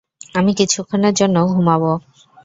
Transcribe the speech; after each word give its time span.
আমি 0.35 0.51
কিছুক্ষণের 0.59 1.13
জন্য 1.13 1.37
ঘুমাবো। 1.51 1.91